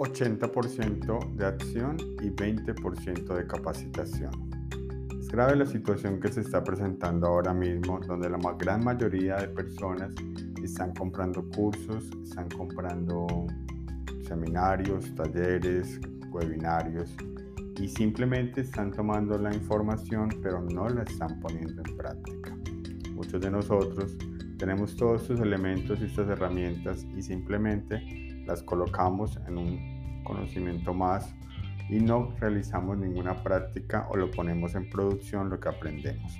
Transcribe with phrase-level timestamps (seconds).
[0.00, 4.32] 80% de acción y 20% de capacitación.
[5.18, 9.48] Es grave la situación que se está presentando ahora mismo, donde la gran mayoría de
[9.48, 10.14] personas
[10.64, 13.26] están comprando cursos, están comprando
[14.26, 17.14] seminarios, talleres, webinarios
[17.78, 22.56] y simplemente están tomando la información pero no la están poniendo en práctica.
[23.12, 24.16] Muchos de nosotros
[24.56, 31.32] tenemos todos estos elementos y estas herramientas y simplemente las colocamos en un conocimiento más
[31.88, 36.36] y no realizamos ninguna práctica o lo ponemos en producción lo que aprendemos.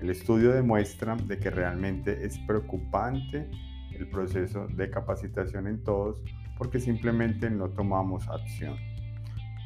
[0.00, 3.48] El estudio demuestra de que realmente es preocupante
[3.92, 6.20] el proceso de capacitación en todos
[6.58, 8.76] porque simplemente no tomamos acción.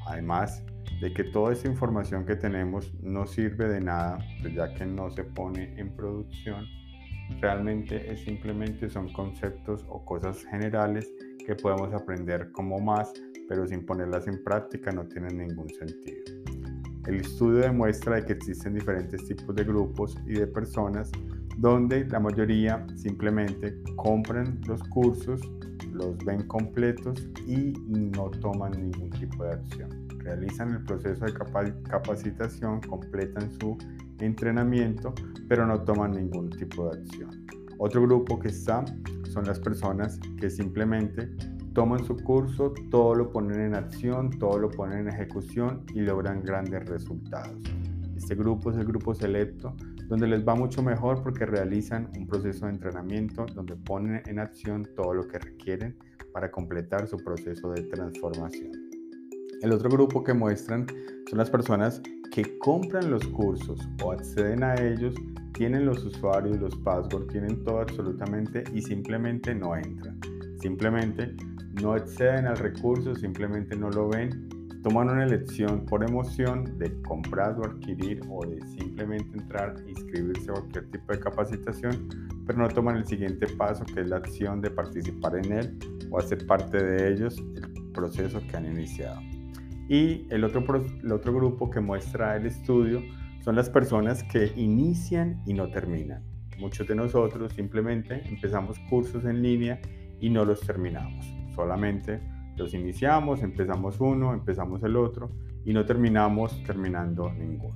[0.07, 0.62] Además
[1.01, 5.10] de que toda esa información que tenemos no sirve de nada, pues ya que no
[5.10, 6.66] se pone en producción,
[7.41, 11.10] realmente es simplemente son conceptos o cosas generales
[11.51, 13.13] que podemos aprender como más,
[13.49, 16.23] pero sin ponerlas en práctica no tienen ningún sentido.
[17.09, 21.11] El estudio demuestra de que existen diferentes tipos de grupos y de personas
[21.59, 25.41] donde la mayoría simplemente compran los cursos,
[25.93, 29.91] los ven completos y no toman ningún tipo de acción.
[30.19, 31.35] Realizan el proceso de
[31.83, 33.77] capacitación, completan su
[34.21, 35.13] entrenamiento,
[35.49, 37.45] pero no toman ningún tipo de acción.
[37.79, 38.85] Otro grupo que está
[39.31, 41.31] son las personas que simplemente
[41.73, 46.43] toman su curso, todo lo ponen en acción, todo lo ponen en ejecución y logran
[46.43, 47.63] grandes resultados.
[48.17, 49.75] Este grupo es el grupo selecto
[50.09, 54.87] donde les va mucho mejor porque realizan un proceso de entrenamiento donde ponen en acción
[54.97, 55.97] todo lo que requieren
[56.33, 58.90] para completar su proceso de transformación.
[59.63, 60.87] El otro grupo que muestran
[61.29, 62.01] son las personas
[62.33, 65.15] que compran los cursos o acceden a ellos,
[65.53, 70.19] tienen los usuarios, los passwords, tienen todo absolutamente y simplemente no entran.
[70.61, 71.34] Simplemente
[71.83, 74.49] no acceden al recurso, simplemente no lo ven
[74.83, 80.55] toman una elección por emoción de comprar o adquirir o de simplemente entrar inscribirse a
[80.55, 82.09] cualquier tipo de capacitación,
[82.47, 85.79] pero no toman el siguiente paso que es la acción de participar en él
[86.11, 89.21] o hacer parte de ellos el proceso que han iniciado.
[89.91, 90.62] Y el otro,
[91.34, 93.03] grupo que muestra el estudio
[93.43, 96.23] son las personas que inician y no terminan.
[96.61, 99.81] Muchos de nosotros simplemente empezamos cursos en línea
[100.21, 101.27] y no los terminamos.
[101.56, 102.21] Solamente
[102.56, 105.33] los iniciamos, empezamos uno, empezamos el otro
[105.65, 107.75] y no terminamos terminando ninguno.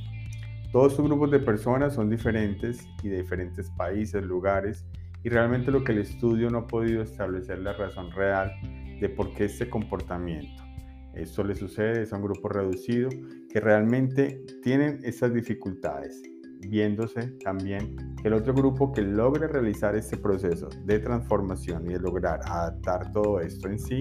[0.70, 4.86] Todos estos grupos de personas son diferentes y de diferentes países, lugares,
[5.24, 8.52] y realmente lo que el estudio no ha podido establecer la razón real
[9.00, 10.63] de por qué este comportamiento.
[11.16, 13.08] Esto le sucede, es un grupo reducido
[13.48, 16.20] que realmente tienen esas dificultades,
[16.60, 22.00] viéndose también que el otro grupo que logre realizar este proceso de transformación y de
[22.00, 24.00] lograr adaptar todo esto en sí,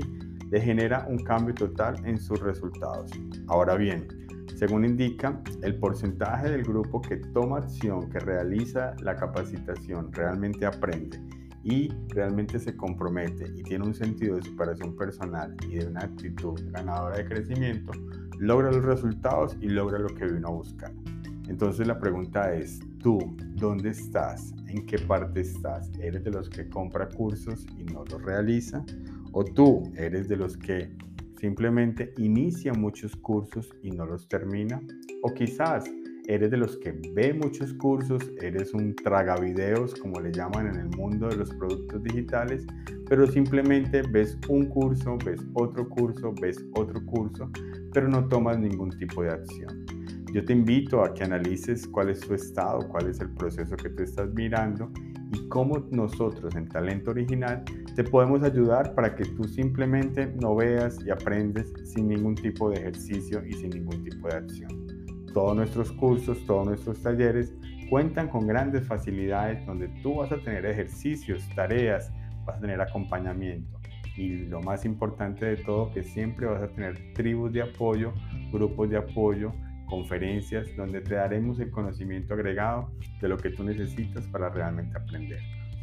[0.50, 3.12] le genera un cambio total en sus resultados.
[3.48, 4.08] Ahora bien,
[4.56, 11.20] según indica, el porcentaje del grupo que toma acción, que realiza la capacitación, realmente aprende
[11.64, 16.60] y realmente se compromete y tiene un sentido de superación personal y de una actitud
[16.72, 17.94] ganadora de crecimiento,
[18.40, 20.92] logra los resultados y logra lo que vino a buscar.
[21.48, 24.54] Entonces la pregunta es, ¿tú dónde estás?
[24.68, 25.92] ¿En qué parte estás?
[26.00, 28.84] ¿Eres de los que compra cursos y no los realiza?
[29.32, 30.96] ¿O tú eres de los que
[31.40, 34.82] simplemente inicia muchos cursos y no los termina?
[35.22, 35.86] ¿O quizás
[36.28, 40.90] eres de los que ve muchos cursos, eres un tragavideos, como le llaman en el
[40.98, 42.66] mundo de los productos digitales,
[43.08, 47.50] pero simplemente ves un curso, ves otro curso, ves otro curso,
[47.94, 49.86] pero no tomas ningún tipo de acción?
[50.34, 53.90] Yo te invito a que analices cuál es tu estado, cuál es el proceso que
[53.90, 54.92] tú estás mirando
[55.32, 57.64] y cómo nosotros en Talento Original
[57.96, 62.78] te podemos ayudar para que tú simplemente no veas y aprendes sin ningún tipo de
[62.78, 64.93] ejercicio y sin ningún tipo de acción.
[65.34, 67.54] Todos nuestros cursos, todos nuestros talleres
[67.90, 72.12] cuentan con grandes facilidades donde tú vas a tener ejercicios, tareas,
[72.46, 73.80] vas a tener acompañamiento
[74.16, 78.14] y lo más importante de todo que siempre vas a tener tribus de apoyo,
[78.52, 79.54] grupos de apoyo
[79.88, 82.92] conferencias donde te daremos el conocimiento agregado
[83.22, 85.40] de lo que tú necesitas para realmente aprender.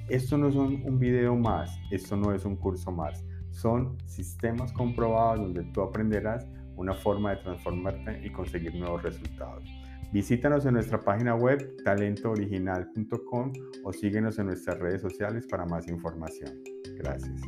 [0.08, 5.41] Esto no son un video más, esto no es un curso más, son sistemas comprobados
[5.41, 6.46] donde tú aprenderás
[6.76, 9.64] una forma de transformarte y conseguir nuevos resultados.
[10.12, 13.52] Visítanos en nuestra página web talentooriginal.com
[13.84, 16.50] o síguenos en nuestras redes sociales para más información.
[16.96, 17.40] Gracias.